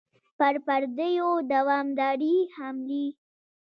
[0.37, 3.05] پر پردیو دوامدارې حملې.